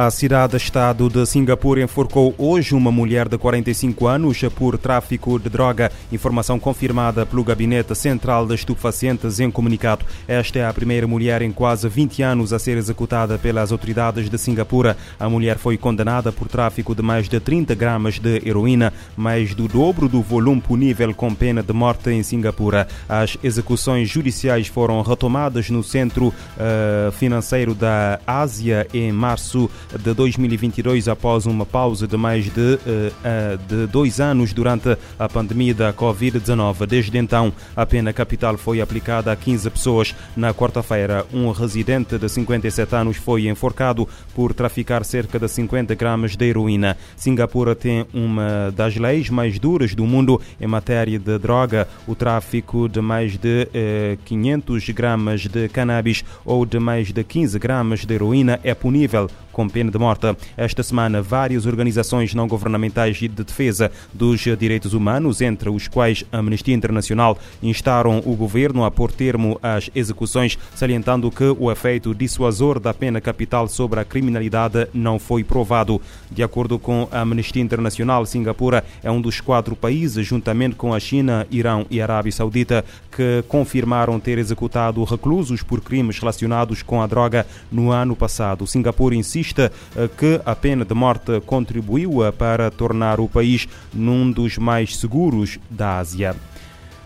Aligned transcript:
A 0.00 0.12
cidade-estado 0.12 1.08
de 1.08 1.26
Singapura 1.26 1.82
enforcou 1.82 2.32
hoje 2.38 2.72
uma 2.72 2.92
mulher 2.92 3.28
de 3.28 3.36
45 3.36 4.06
anos 4.06 4.40
por 4.54 4.78
tráfico 4.78 5.40
de 5.40 5.48
droga. 5.48 5.90
Informação 6.12 6.56
confirmada 6.56 7.26
pelo 7.26 7.42
Gabinete 7.42 7.96
Central 7.96 8.46
de 8.46 8.54
Estupefacientes 8.54 9.40
em 9.40 9.50
comunicado. 9.50 10.06
Esta 10.28 10.60
é 10.60 10.64
a 10.64 10.72
primeira 10.72 11.04
mulher 11.08 11.42
em 11.42 11.50
quase 11.50 11.88
20 11.88 12.22
anos 12.22 12.52
a 12.52 12.60
ser 12.60 12.76
executada 12.76 13.38
pelas 13.38 13.72
autoridades 13.72 14.30
de 14.30 14.38
Singapura. 14.38 14.96
A 15.18 15.28
mulher 15.28 15.58
foi 15.58 15.76
condenada 15.76 16.30
por 16.30 16.46
tráfico 16.46 16.94
de 16.94 17.02
mais 17.02 17.28
de 17.28 17.40
30 17.40 17.74
gramas 17.74 18.20
de 18.20 18.40
heroína, 18.48 18.92
mais 19.16 19.52
do 19.52 19.66
dobro 19.66 20.08
do 20.08 20.22
volume 20.22 20.60
punível 20.60 21.12
com 21.12 21.34
pena 21.34 21.60
de 21.60 21.72
morte 21.72 22.08
em 22.10 22.22
Singapura. 22.22 22.86
As 23.08 23.36
execuções 23.42 24.08
judiciais 24.08 24.68
foram 24.68 25.02
retomadas 25.02 25.68
no 25.70 25.82
Centro 25.82 26.28
uh, 26.28 27.10
Financeiro 27.10 27.74
da 27.74 28.20
Ásia 28.24 28.86
em 28.94 29.10
março 29.10 29.68
de 29.96 30.12
2022, 30.12 31.08
após 31.08 31.46
uma 31.46 31.64
pausa 31.64 32.06
de 32.06 32.16
mais 32.16 32.44
de, 32.50 32.78
eh, 32.86 33.12
eh, 33.24 33.58
de 33.68 33.86
dois 33.86 34.20
anos 34.20 34.52
durante 34.52 34.96
a 35.18 35.28
pandemia 35.28 35.74
da 35.74 35.92
Covid-19. 35.92 36.86
Desde 36.86 37.16
então, 37.16 37.52
a 37.74 37.86
pena 37.86 38.12
capital 38.12 38.58
foi 38.58 38.80
aplicada 38.80 39.32
a 39.32 39.36
15 39.36 39.70
pessoas. 39.70 40.14
Na 40.36 40.52
quarta-feira, 40.52 41.24
um 41.32 41.50
residente 41.50 42.18
de 42.18 42.28
57 42.28 42.94
anos 42.94 43.16
foi 43.16 43.48
enforcado 43.48 44.08
por 44.34 44.52
traficar 44.52 45.04
cerca 45.04 45.38
de 45.38 45.48
50 45.48 45.94
gramas 45.94 46.36
de 46.36 46.44
heroína. 46.44 46.96
Singapura 47.16 47.74
tem 47.74 48.06
uma 48.12 48.72
das 48.74 48.96
leis 48.96 49.30
mais 49.30 49.58
duras 49.58 49.94
do 49.94 50.04
mundo 50.04 50.40
em 50.60 50.66
matéria 50.66 51.18
de 51.18 51.38
droga. 51.38 51.88
O 52.06 52.14
tráfico 52.14 52.88
de 52.88 53.00
mais 53.00 53.36
de 53.36 53.68
eh, 53.72 54.18
500 54.24 54.88
gramas 54.90 55.46
de 55.46 55.68
cannabis 55.68 56.24
ou 56.44 56.66
de 56.66 56.78
mais 56.78 57.12
de 57.12 57.24
15 57.24 57.58
gramas 57.58 58.04
de 58.04 58.14
heroína 58.14 58.60
é 58.62 58.74
punível 58.74 59.28
com 59.58 59.68
pena 59.68 59.90
de 59.90 59.98
morte. 59.98 60.24
Esta 60.56 60.84
semana, 60.84 61.20
várias 61.20 61.66
organizações 61.66 62.32
não 62.32 62.46
governamentais 62.46 63.16
de 63.16 63.26
defesa 63.26 63.90
dos 64.14 64.38
direitos 64.56 64.94
humanos, 64.94 65.40
entre 65.40 65.68
os 65.68 65.88
quais 65.88 66.24
a 66.30 66.38
Amnistia 66.38 66.76
Internacional, 66.76 67.36
instaram 67.60 68.22
o 68.24 68.36
governo 68.36 68.84
a 68.84 68.90
pôr 68.92 69.10
termo 69.10 69.58
às 69.60 69.90
execuções, 69.96 70.56
salientando 70.76 71.28
que 71.28 71.42
o 71.58 71.72
efeito 71.72 72.14
dissuasor 72.14 72.78
da 72.78 72.94
pena 72.94 73.20
capital 73.20 73.66
sobre 73.66 73.98
a 73.98 74.04
criminalidade 74.04 74.86
não 74.94 75.18
foi 75.18 75.42
provado. 75.42 76.00
De 76.30 76.44
acordo 76.44 76.78
com 76.78 77.08
a 77.10 77.22
Amnistia 77.22 77.60
Internacional, 77.60 78.24
Singapura 78.26 78.84
é 79.02 79.10
um 79.10 79.20
dos 79.20 79.40
quatro 79.40 79.74
países, 79.74 80.24
juntamente 80.24 80.76
com 80.76 80.94
a 80.94 81.00
China, 81.00 81.44
Irão 81.50 81.84
e 81.90 82.00
Arábia 82.00 82.30
Saudita, 82.30 82.84
que 83.10 83.42
confirmaram 83.48 84.20
ter 84.20 84.38
executado 84.38 85.02
reclusos 85.02 85.64
por 85.64 85.80
crimes 85.80 86.20
relacionados 86.20 86.80
com 86.80 87.02
a 87.02 87.08
droga 87.08 87.44
no 87.72 87.90
ano 87.90 88.14
passado. 88.14 88.64
Singapura 88.64 89.16
insiste 89.16 89.47
eh, 89.56 90.08
que 90.16 90.40
a 90.44 90.54
pena 90.54 90.84
de 90.84 90.94
morte 90.94 91.40
contribuiu 91.40 92.20
para 92.36 92.70
tornar 92.70 93.20
o 93.20 93.28
país 93.28 93.68
num 93.92 94.30
dos 94.30 94.58
mais 94.58 94.96
seguros 94.96 95.58
da 95.70 95.98
Ásia. 95.98 96.34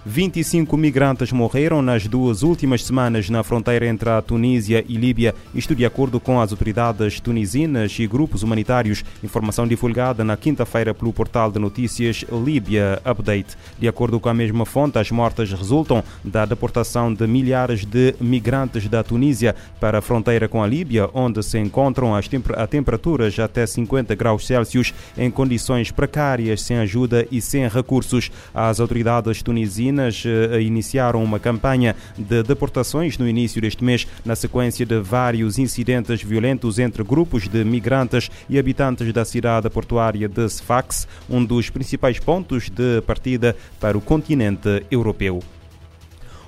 25 0.04 0.76
migrantes 0.76 1.30
morreram 1.30 1.80
nas 1.80 2.08
duas 2.08 2.42
últimas 2.42 2.84
semanas 2.84 3.30
na 3.30 3.44
fronteira 3.44 3.86
entre 3.86 4.10
a 4.10 4.20
Tunísia 4.20 4.84
e 4.88 4.96
Líbia, 4.96 5.32
isto 5.54 5.76
de 5.76 5.86
acordo 5.86 6.18
com 6.18 6.40
as 6.40 6.50
autoridades 6.50 7.20
tunisinas 7.20 7.96
e 8.00 8.06
grupos 8.08 8.42
humanitários. 8.42 9.04
Informação 9.22 9.64
divulgada 9.64 10.24
na 10.24 10.36
quinta-feira 10.36 10.92
pelo 10.92 11.12
portal 11.12 11.52
de 11.52 11.60
notícias 11.60 12.24
Líbia 12.44 13.00
Update. 13.04 13.56
De 13.78 13.86
acordo 13.86 14.18
com 14.18 14.28
a 14.28 14.34
mesma 14.34 14.66
fonte, 14.66 14.98
as 14.98 15.08
mortes 15.12 15.52
resultam 15.52 16.02
da 16.24 16.44
deportação 16.44 17.14
de 17.14 17.24
milhares 17.28 17.84
de 17.84 18.16
migrantes 18.20 18.88
da 18.88 19.04
Tunísia 19.04 19.54
para 19.78 19.98
a 19.98 20.02
fronteira 20.02 20.48
com 20.48 20.64
a 20.64 20.66
Líbia, 20.66 21.08
onde 21.14 21.44
se 21.44 21.58
encontram 21.60 22.12
as 22.12 22.26
temper 22.26 22.58
a 22.58 22.66
temperaturas 22.66 23.38
até 23.38 23.64
50 23.64 24.16
graus 24.16 24.48
Celsius 24.48 24.92
em 25.16 25.30
condições 25.30 25.92
precárias, 25.92 26.62
sem 26.62 26.78
ajuda 26.78 27.24
e 27.30 27.40
sem 27.40 27.68
recursos. 27.68 28.32
As 28.52 28.80
autoridades 28.80 29.42
tunisinas 29.42 29.91
Filipinas 29.92 30.24
eh, 30.24 30.60
iniciaram 30.62 31.22
uma 31.22 31.38
campanha 31.38 31.94
de 32.16 32.42
deportações 32.42 33.18
no 33.18 33.28
início 33.28 33.60
deste 33.60 33.84
mês, 33.84 34.06
na 34.24 34.34
sequência 34.34 34.86
de 34.86 34.98
vários 35.00 35.58
incidentes 35.58 36.22
violentos 36.22 36.78
entre 36.78 37.02
grupos 37.02 37.46
de 37.46 37.62
migrantes 37.64 38.30
e 38.48 38.58
habitantes 38.58 39.12
da 39.12 39.24
cidade 39.24 39.68
portuária 39.68 40.28
de 40.28 40.48
Sfax, 40.48 41.06
um 41.28 41.44
dos 41.44 41.68
principais 41.68 42.18
pontos 42.18 42.70
de 42.70 43.02
partida 43.02 43.54
para 43.78 43.98
o 43.98 44.00
continente 44.00 44.84
europeu. 44.90 45.42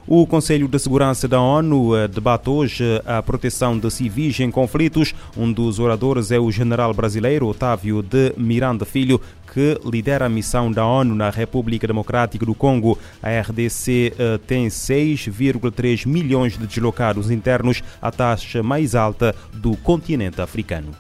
O 0.06 0.26
Conselho 0.26 0.68
de 0.68 0.78
Segurança 0.78 1.26
da 1.26 1.40
ONU 1.40 1.96
eh, 1.96 2.06
debate 2.06 2.50
hoje 2.50 2.84
a 3.06 3.22
proteção 3.22 3.78
de 3.78 3.90
civis 3.90 4.38
em 4.38 4.50
conflitos. 4.50 5.14
Um 5.34 5.50
dos 5.50 5.78
oradores 5.78 6.30
é 6.30 6.38
o 6.38 6.50
general 6.50 6.92
brasileiro 6.92 7.46
Otávio 7.46 8.02
de 8.02 8.34
Miranda 8.36 8.84
Filho, 8.84 9.18
que 9.50 9.80
lidera 9.82 10.26
a 10.26 10.28
missão 10.28 10.70
da 10.70 10.84
ONU 10.84 11.14
na 11.14 11.30
República 11.30 11.86
Democrática 11.86 12.44
do 12.44 12.54
Congo. 12.54 12.98
A 13.22 13.30
RDC 13.30 14.12
eh, 14.18 14.38
tem 14.46 14.66
6,3 14.66 16.06
milhões 16.06 16.58
de 16.58 16.66
deslocados 16.66 17.30
internos, 17.30 17.82
a 18.02 18.10
taxa 18.10 18.62
mais 18.62 18.94
alta 18.94 19.34
do 19.54 19.74
continente 19.74 20.38
africano. 20.38 20.90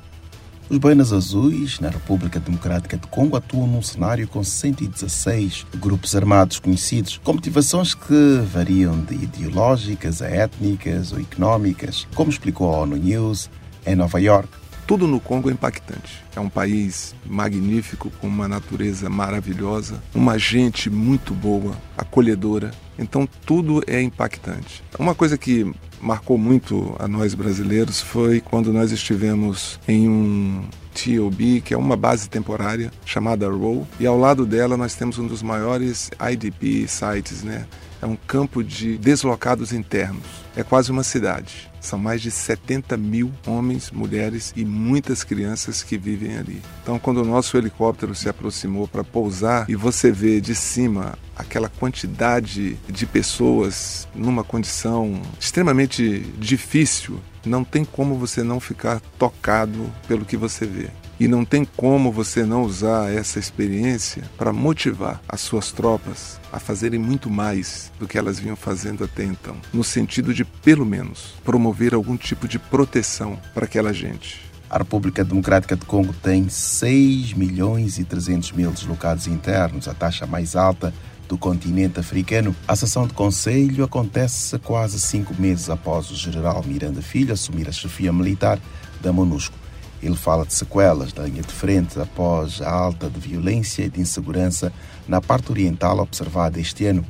Os 0.68 0.78
boinas 0.78 1.12
azuis, 1.12 1.78
na 1.78 1.90
República 1.90 2.40
Democrática 2.40 2.96
do 2.96 3.06
Congo, 3.06 3.36
atuam 3.36 3.66
num 3.66 3.82
cenário 3.82 4.26
com 4.26 4.42
116 4.42 5.66
grupos 5.76 6.16
armados 6.16 6.58
conhecidos, 6.58 7.20
com 7.22 7.34
motivações 7.34 7.94
que 7.94 8.40
variam 8.50 8.98
de 9.00 9.14
ideológicas 9.14 10.22
a 10.22 10.26
étnicas 10.26 11.12
ou 11.12 11.20
económicas, 11.20 12.08
como 12.14 12.30
explicou 12.30 12.74
a 12.74 12.78
ONU 12.78 12.96
News 12.96 13.50
em 13.86 13.94
Nova 13.94 14.18
York. 14.18 14.48
Tudo 14.86 15.06
no 15.06 15.18
Congo 15.18 15.48
é 15.48 15.52
impactante. 15.52 16.22
É 16.36 16.40
um 16.40 16.48
país 16.48 17.14
magnífico, 17.24 18.10
com 18.20 18.26
uma 18.26 18.46
natureza 18.46 19.08
maravilhosa, 19.08 20.02
uma 20.14 20.38
gente 20.38 20.90
muito 20.90 21.32
boa, 21.32 21.76
acolhedora. 21.96 22.70
Então 22.98 23.26
tudo 23.46 23.82
é 23.86 24.00
impactante. 24.02 24.82
Uma 24.98 25.14
coisa 25.14 25.38
que 25.38 25.72
marcou 26.00 26.36
muito 26.36 26.94
a 26.98 27.08
nós 27.08 27.34
brasileiros 27.34 28.00
foi 28.00 28.40
quando 28.40 28.72
nós 28.72 28.92
estivemos 28.92 29.80
em 29.88 30.06
um 30.08 30.64
TOB, 30.94 31.62
que 31.62 31.74
é 31.74 31.76
uma 31.78 31.96
base 31.96 32.28
temporária 32.28 32.92
chamada 33.04 33.48
ROW, 33.48 33.86
e 33.98 34.06
ao 34.06 34.18
lado 34.18 34.46
dela 34.46 34.76
nós 34.76 34.94
temos 34.94 35.18
um 35.18 35.26
dos 35.26 35.42
maiores 35.42 36.10
IDP 36.30 36.86
sites, 36.86 37.42
né? 37.42 37.66
É 38.02 38.06
um 38.06 38.16
campo 38.16 38.62
de 38.62 38.98
deslocados 38.98 39.72
internos. 39.72 40.24
É 40.56 40.62
quase 40.62 40.90
uma 40.90 41.02
cidade. 41.02 41.70
São 41.80 41.98
mais 41.98 42.22
de 42.22 42.30
70 42.30 42.96
mil 42.96 43.30
homens, 43.46 43.90
mulheres 43.90 44.52
e 44.56 44.64
muitas 44.64 45.22
crianças 45.22 45.82
que 45.82 45.98
vivem 45.98 46.36
ali. 46.38 46.62
Então, 46.82 46.98
quando 46.98 47.18
o 47.18 47.24
nosso 47.24 47.56
helicóptero 47.58 48.14
se 48.14 48.28
aproximou 48.28 48.88
para 48.88 49.04
pousar 49.04 49.68
e 49.68 49.74
você 49.74 50.10
vê 50.10 50.40
de 50.40 50.54
cima 50.54 51.18
aquela 51.36 51.68
quantidade 51.68 52.74
de 52.88 53.06
pessoas 53.06 54.08
numa 54.14 54.44
condição 54.44 55.20
extremamente 55.38 56.20
difícil, 56.38 57.20
não 57.44 57.64
tem 57.64 57.84
como 57.84 58.16
você 58.16 58.42
não 58.42 58.60
ficar 58.60 59.00
tocado 59.18 59.92
pelo 60.08 60.24
que 60.24 60.36
você 60.36 60.64
vê. 60.64 60.88
E 61.24 61.28
não 61.28 61.42
tem 61.42 61.64
como 61.64 62.12
você 62.12 62.44
não 62.44 62.64
usar 62.64 63.10
essa 63.10 63.38
experiência 63.38 64.24
para 64.36 64.52
motivar 64.52 65.22
as 65.26 65.40
suas 65.40 65.72
tropas 65.72 66.38
a 66.52 66.60
fazerem 66.60 67.00
muito 67.00 67.30
mais 67.30 67.90
do 67.98 68.06
que 68.06 68.18
elas 68.18 68.38
vinham 68.38 68.54
fazendo 68.54 69.02
até 69.02 69.24
então, 69.24 69.56
no 69.72 69.82
sentido 69.82 70.34
de, 70.34 70.44
pelo 70.44 70.84
menos, 70.84 71.32
promover 71.42 71.94
algum 71.94 72.14
tipo 72.14 72.46
de 72.46 72.58
proteção 72.58 73.38
para 73.54 73.64
aquela 73.64 73.90
gente. 73.90 74.42
A 74.68 74.76
República 74.76 75.24
Democrática 75.24 75.74
do 75.74 75.86
Congo 75.86 76.12
tem 76.12 76.46
6 76.46 77.32
milhões 77.32 77.98
e 77.98 78.04
300 78.04 78.52
mil 78.52 78.70
deslocados 78.70 79.26
internos, 79.26 79.88
a 79.88 79.94
taxa 79.94 80.26
mais 80.26 80.54
alta 80.54 80.92
do 81.26 81.38
continente 81.38 81.98
africano. 81.98 82.54
A 82.68 82.76
sessão 82.76 83.06
de 83.06 83.14
conselho 83.14 83.82
acontece 83.82 84.58
quase 84.58 85.00
cinco 85.00 85.34
meses 85.40 85.70
após 85.70 86.10
o 86.10 86.14
general 86.14 86.62
Miranda 86.66 87.00
Filho 87.00 87.32
assumir 87.32 87.66
a 87.66 87.72
chefia 87.72 88.12
militar 88.12 88.58
da 89.00 89.10
MONUSCO. 89.10 89.63
Ele 90.04 90.16
fala 90.16 90.44
de 90.44 90.52
sequelas 90.52 91.14
da 91.14 91.22
linha 91.22 91.40
de 91.40 91.52
frente 91.52 91.98
após 91.98 92.60
a 92.60 92.70
alta 92.70 93.08
de 93.08 93.18
violência 93.18 93.84
e 93.84 93.88
de 93.88 94.02
insegurança 94.02 94.70
na 95.08 95.18
parte 95.18 95.50
oriental 95.50 95.98
observada 95.98 96.60
este 96.60 96.84
ano. 96.84 97.04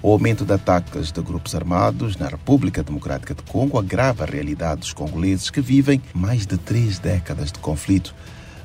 O 0.00 0.10
aumento 0.10 0.46
de 0.46 0.54
ataques 0.54 1.12
de 1.12 1.20
grupos 1.20 1.54
armados 1.54 2.16
na 2.16 2.26
República 2.26 2.82
Democrática 2.82 3.34
do 3.34 3.42
Congo 3.42 3.78
agrava 3.78 4.24
a 4.24 4.26
realidade 4.26 4.80
dos 4.80 4.92
congoleses 4.94 5.50
que 5.50 5.60
vivem 5.60 6.00
mais 6.14 6.46
de 6.46 6.56
três 6.56 6.98
décadas 6.98 7.52
de 7.52 7.58
conflito. 7.58 8.14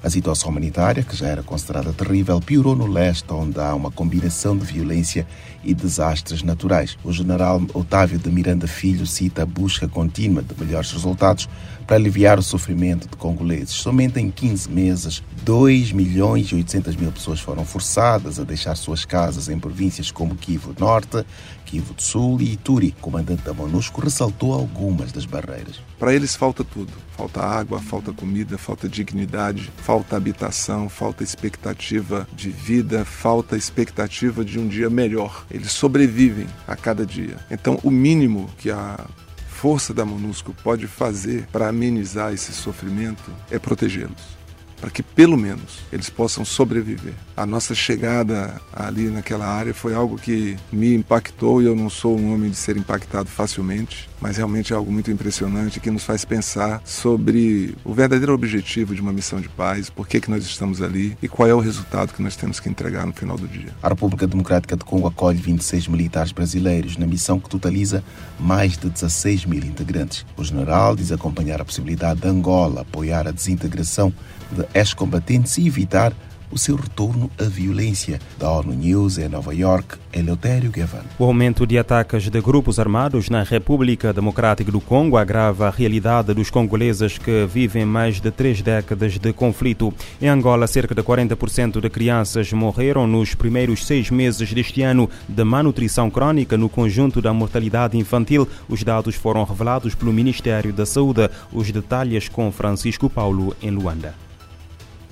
A 0.04 0.10
situação 0.10 0.50
humanitária, 0.50 1.02
que 1.02 1.16
já 1.16 1.28
era 1.28 1.42
considerada 1.42 1.94
terrível, 1.94 2.42
piorou 2.42 2.76
no 2.76 2.86
leste, 2.86 3.24
onde 3.32 3.58
há 3.58 3.74
uma 3.74 3.90
combinação 3.90 4.58
de 4.58 4.66
violência 4.66 5.26
e 5.64 5.74
desastres 5.74 6.44
naturais. 6.44 6.98
O 7.06 7.14
general 7.14 7.62
Otávio 7.74 8.20
de 8.20 8.30
Miranda 8.30 8.68
Filho 8.68 9.08
cita 9.08 9.44
a 9.44 9.46
busca 9.46 9.88
contínua 9.88 10.44
de 10.44 10.62
melhores 10.62 10.92
resultados 10.92 11.48
para 11.88 11.96
aliviar 11.96 12.38
o 12.38 12.44
sofrimento 12.44 13.08
de 13.08 13.16
congoleses. 13.16 13.76
Somente 13.76 14.20
em 14.20 14.30
15 14.30 14.70
meses, 14.70 15.24
2 15.44 15.94
milhões 15.94 16.48
e 16.48 16.56
800 16.56 16.98
mil 16.98 17.12
pessoas 17.14 17.40
foram 17.40 17.64
forçadas 17.64 18.42
a 18.42 18.44
deixar 18.44 18.76
suas 18.76 19.06
casas 19.06 19.48
em 19.48 19.58
províncias 19.58 20.12
como 20.12 20.36
Kivu 20.36 20.76
Norte, 20.78 21.26
Kivu 21.74 21.96
do 21.96 22.04
Sul 22.04 22.40
e 22.40 22.54
Ituri. 22.54 22.94
O 23.00 23.02
comandante 23.02 23.42
da 23.42 23.52
MONUSCO 23.52 24.02
ressaltou 24.02 24.54
algumas 24.54 25.12
das 25.12 25.26
barreiras. 25.26 25.82
Para 25.98 26.14
eles 26.14 26.36
falta 26.36 26.64
tudo. 26.64 26.94
Falta 27.18 27.42
água, 27.42 27.80
falta 27.80 28.14
comida, 28.14 28.60
falta 28.60 28.88
dignidade, 28.88 29.72
falta 29.78 30.16
habitação, 30.16 30.88
falta 30.88 31.24
expectativa 31.24 32.28
de 32.32 32.52
vida, 32.52 33.04
falta 33.04 33.58
expectativa 33.58 34.46
de 34.46 34.60
um 34.60 34.68
dia 34.68 34.88
melhor. 34.88 35.48
Eles 35.50 35.72
sobrevivem 35.72 36.46
a 36.68 36.76
cada 36.76 37.08
dia. 37.08 37.38
Então, 37.50 37.80
o 37.84 37.90
mínimo 37.90 38.52
que 38.60 38.70
a 38.70 39.00
força 39.48 39.96
da 39.96 40.06
MONUSCO 40.06 40.54
pode 40.64 40.86
fazer 40.86 41.48
para 41.52 41.70
amenizar 41.70 42.34
esse 42.34 42.54
sofrimento 42.54 43.32
é 43.50 43.58
protegê-los 43.58 44.43
para 44.84 44.92
que 44.92 45.02
pelo 45.02 45.38
menos 45.38 45.80
eles 45.94 46.10
possam 46.10 46.44
sobreviver. 46.44 47.14
A 47.38 47.46
nossa 47.46 47.74
chegada 47.74 48.62
ali 48.74 49.04
naquela 49.04 49.48
área 49.48 49.74
foi 49.74 49.96
algo 49.96 50.18
que 50.18 50.58
me 50.74 50.94
impactou 50.94 51.62
e 51.62 51.66
eu 51.66 51.74
não 51.74 51.90
sou 51.90 52.20
um 52.20 52.34
homem 52.34 52.50
de 52.50 52.58
ser 52.58 52.76
impactado 52.76 53.30
facilmente, 53.30 54.10
mas 54.20 54.36
realmente 54.36 54.74
é 54.74 54.76
algo 54.76 54.92
muito 54.92 55.10
impressionante 55.10 55.80
que 55.80 55.90
nos 55.90 56.04
faz 56.04 56.26
pensar 56.26 56.82
sobre 56.84 57.74
o 57.86 57.94
verdadeiro 57.94 58.34
objetivo 58.34 58.94
de 58.94 59.00
uma 59.00 59.14
missão 59.14 59.40
de 59.40 59.48
paz, 59.48 59.90
por 59.90 60.06
que, 60.06 60.20
que 60.20 60.30
nós 60.30 60.44
estamos 60.44 60.82
ali 60.82 61.18
e 61.24 61.30
qual 61.30 61.48
é 61.48 61.54
o 61.54 61.62
resultado 61.62 62.14
que 62.14 62.22
nós 62.22 62.36
temos 62.36 62.60
que 62.60 62.68
entregar 62.68 63.06
no 63.06 63.14
final 63.14 63.38
do 63.38 63.48
dia. 63.48 63.74
A 63.82 63.88
República 63.88 64.28
Democrática 64.28 64.76
do 64.76 64.84
Congo 64.84 65.08
acolhe 65.08 65.38
26 65.38 65.88
militares 65.88 66.34
brasileiros 66.34 66.98
na 66.98 67.08
missão 67.08 67.40
que 67.40 67.50
totaliza 67.50 68.04
mais 68.38 68.78
de 68.78 68.90
16 68.90 69.46
mil 69.46 69.64
integrantes. 69.64 70.26
O 70.36 70.44
general 70.44 70.94
diz 70.94 71.10
acompanhar 71.10 71.62
a 71.62 71.66
possibilidade 71.66 72.20
de 72.20 72.28
Angola 72.28 72.82
apoiar 72.82 73.30
a 73.30 73.32
desintegração 73.32 74.14
de 74.54 74.66
ex-combatentes 74.74 75.58
e 75.58 75.68
evitar 75.68 76.14
o 76.54 76.58
seu 76.58 76.76
retorno 76.76 77.32
à 77.40 77.46
violência. 77.46 78.20
Da 78.38 78.52
ONU 78.52 78.74
News 78.74 79.18
em 79.18 79.28
Nova 79.28 79.54
York, 79.54 79.98
Eleutério 80.14 80.72
Gavan. 80.72 81.04
O 81.18 81.26
aumento 81.26 81.66
de 81.66 81.78
ataques 81.80 82.30
de 82.30 82.42
grupos 82.42 82.80
armados 82.80 83.30
na 83.30 83.42
República 83.42 84.14
Democrática 84.14 84.72
do 84.72 84.80
Congo 84.80 85.18
agrava 85.18 85.68
a 85.68 85.72
realidade 85.72 86.34
dos 86.34 86.52
congoleses 86.52 87.18
que 87.18 87.48
vivem 87.48 87.86
mais 87.86 88.22
de 88.22 88.30
três 88.30 88.62
décadas 88.62 89.18
de 89.18 89.34
conflito. 89.34 89.92
Em 90.22 90.28
Angola, 90.28 90.68
cerca 90.68 90.94
de 90.94 91.02
40% 91.02 91.82
de 91.82 91.90
crianças 91.90 92.54
morreram 92.54 93.08
nos 93.08 93.34
primeiros 93.34 93.86
seis 93.86 94.12
meses 94.12 94.54
deste 94.54 94.84
ano 94.84 95.10
de 95.28 95.44
malnutrição 95.44 96.10
crónica 96.10 96.56
no 96.56 96.70
conjunto 96.70 97.20
da 97.20 97.34
mortalidade 97.34 97.98
infantil. 97.98 98.48
Os 98.70 98.84
dados 98.84 99.16
foram 99.16 99.44
revelados 99.44 99.96
pelo 99.96 100.14
Ministério 100.14 100.72
da 100.72 100.86
Saúde. 100.86 101.30
Os 101.52 101.72
detalhes 101.72 102.30
com 102.30 102.52
Francisco 102.52 103.10
Paulo 103.10 103.56
em 103.62 103.72
Luanda. 103.72 104.14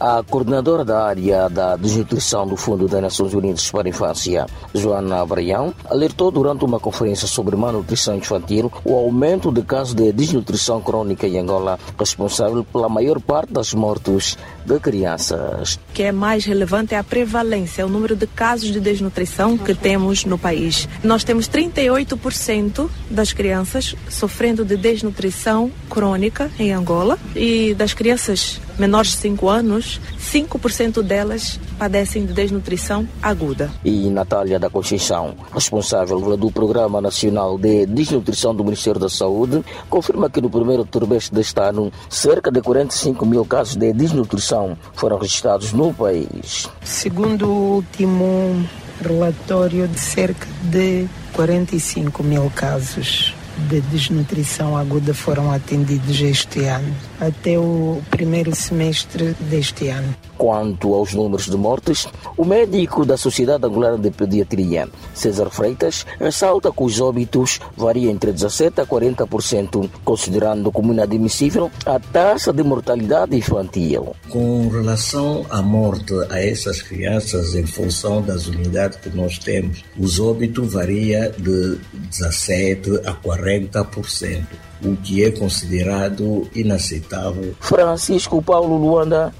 A 0.03 0.24
coordenadora 0.24 0.83
da 0.83 1.06
área 1.06 1.48
da 1.48 1.75
desnutrição 1.75 2.48
do 2.48 2.57
Fundo 2.57 2.88
das 2.88 3.03
Nações 3.03 3.36
Unidas 3.36 3.69
para 3.69 3.88
a 3.88 3.89
Infância, 3.89 4.48
Joana 4.74 5.24
Braião, 5.24 5.75
alertou 5.88 6.31
durante 6.31 6.65
uma 6.65 6.80
conferência 6.80 7.27
sobre 7.27 7.56
malnutrição 7.56 8.15
infantil 8.15 8.71
o 8.83 8.95
aumento 8.95 9.51
de 9.51 9.62
casos 9.62 9.94
de 9.94 10.12
desnutrição 10.12 10.81
crônica 10.81 11.27
em 11.27 11.38
Angola, 11.38 11.77
responsável 12.00 12.63
pela 12.63 12.89
maior 12.89 13.21
parte 13.21 13.53
das 13.53 13.75
mortes 13.75 14.39
de 14.65 14.80
crianças. 14.80 15.75
O 15.75 15.94
que 15.94 16.01
é 16.01 16.12
mais 16.12 16.45
relevante 16.45 16.95
é 16.95 16.97
a 16.97 17.04
prevalência, 17.04 17.86
o 17.86 17.89
número 17.89 18.15
de 18.15 18.25
casos 18.25 18.71
de 18.71 18.80
desnutrição 18.80 19.56
que 19.56 19.75
temos 19.75 20.25
no 20.25 20.36
país. 20.36 20.89
Nós 21.04 21.24
temos 21.24 21.47
38% 21.47 22.89
das 23.07 23.33
crianças 23.33 23.95
sofrendo 24.09 24.65
de 24.65 24.77
desnutrição 24.77 25.71
crônica 25.92 26.50
em 26.57 26.74
Angola 26.74 27.19
e 27.36 27.75
das 27.75 27.94
crianças 27.94 28.59
menores 28.81 29.12
de 29.12 29.18
5 29.18 29.48
anos, 29.48 30.01
5% 30.19 31.04
delas 31.04 31.60
padecem 31.78 32.25
de 32.25 32.33
desnutrição 32.33 33.07
aguda. 33.22 33.72
E 33.86 34.10
Natália 34.10 34.57
da 34.57 34.72
Conceição, 34.72 35.36
responsável 35.54 36.36
do 36.36 36.51
Programa 36.51 37.00
Nacional 37.00 37.60
de 37.60 37.86
Desnutrição 37.86 38.56
do 38.56 38.63
Ministério 38.63 39.00
da 39.00 39.07
Saúde, 39.07 39.63
confirma 39.88 40.31
que 40.31 40.42
no 40.42 40.50
primeiro 40.50 40.83
trimestre 40.83 41.36
deste 41.36 41.62
ano, 41.62 41.92
cerca 42.10 42.51
de 42.51 42.60
45 42.60 43.24
mil 43.24 43.45
casos 43.45 43.75
de 43.75 43.94
desnutrição 43.94 44.75
foram 44.95 45.19
registrados 45.19 45.74
no 45.74 45.94
país. 45.94 46.68
Segundo 46.83 47.48
o 47.48 47.75
último 47.75 48.68
relatório, 49.00 49.88
de 49.88 50.00
cerca 50.00 50.48
de 50.63 51.07
45 51.33 52.24
mil 52.24 52.51
casos 52.56 53.36
de 53.69 53.80
desnutrição 53.81 54.75
aguda 54.75 55.13
foram 55.13 55.51
atendidos 55.51 56.19
este 56.19 56.63
ano, 56.66 56.94
até 57.21 57.57
o 57.57 58.01
primeiro 58.09 58.53
semestre 58.56 59.35
deste 59.39 59.88
ano. 59.89 60.13
Quanto 60.38 60.95
aos 60.95 61.13
números 61.13 61.45
de 61.45 61.56
mortes, 61.56 62.07
o 62.35 62.44
médico 62.44 63.06
da 63.06 63.15
Sociedade 63.15 63.63
Angolana 63.63 64.00
de 64.00 64.09
Pediatria, 64.09 64.89
César 65.13 65.51
Freitas, 65.51 66.03
ressalta 66.19 66.71
que 66.71 66.83
os 66.83 67.00
óbitos 67.00 67.59
variam 67.77 68.12
entre 68.12 68.33
17% 68.33 68.79
a 68.79 68.85
40%, 68.88 69.89
considerando 70.03 70.71
como 70.71 70.91
inadmissível 70.91 71.69
a 71.85 72.00
taxa 72.00 72.51
de 72.51 72.63
mortalidade 72.63 73.38
infantil. 73.38 74.15
Com 74.29 74.68
relação 74.69 75.45
à 75.51 75.62
morte 75.62 76.13
a 76.31 76.44
essas 76.44 76.81
crianças, 76.81 77.53
em 77.53 77.68
função 77.68 78.21
das 78.23 78.47
unidades 78.47 78.97
que 78.97 79.09
nós 79.09 79.38
temos, 79.38 79.85
os 79.95 80.19
óbitos 80.19 80.73
variam 80.73 81.29
de 81.38 81.77
17% 82.09 83.01
a 83.06 83.13
40% 83.13 84.70
o 84.83 84.95
que 84.95 85.24
é 85.24 85.31
considerado 85.31 86.48
inaceitável. 86.56 87.56
Francisco 87.60 88.42
Paulo 88.42 88.78
Luanda, 88.78 89.33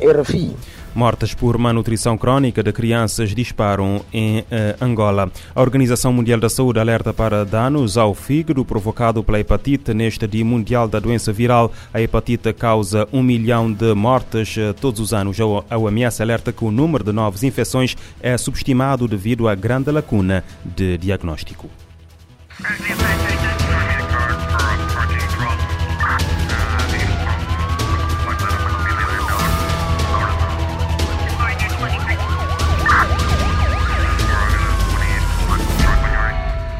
RFI. 0.00 0.54
Mortes 0.96 1.34
por 1.34 1.58
malnutrição 1.58 2.16
crónica 2.16 2.62
de 2.62 2.72
crianças 2.72 3.34
disparam 3.34 4.00
em 4.10 4.42
eh, 4.50 4.74
Angola. 4.80 5.30
A 5.54 5.60
Organização 5.60 6.10
Mundial 6.10 6.40
da 6.40 6.48
Saúde 6.48 6.80
alerta 6.80 7.12
para 7.12 7.44
danos 7.44 7.98
ao 7.98 8.14
fígado 8.14 8.64
provocado 8.64 9.22
pela 9.22 9.38
hepatite 9.38 9.92
neste 9.92 10.26
Dia 10.26 10.42
Mundial 10.42 10.88
da 10.88 10.98
Doença 10.98 11.34
Viral. 11.34 11.70
A 11.92 12.00
hepatite 12.00 12.50
causa 12.54 13.06
um 13.12 13.22
milhão 13.22 13.70
de 13.70 13.92
mortes 13.92 14.56
eh, 14.56 14.72
todos 14.72 14.98
os 14.98 15.12
anos. 15.12 15.36
A 15.68 15.76
OMS 15.76 16.22
alerta 16.22 16.50
que 16.50 16.64
o 16.64 16.70
número 16.70 17.04
de 17.04 17.12
novas 17.12 17.42
infecções 17.42 17.94
é 18.18 18.38
subestimado 18.38 19.06
devido 19.06 19.48
à 19.48 19.54
grande 19.54 19.90
lacuna 19.90 20.42
de 20.64 20.96
diagnóstico. 20.96 21.68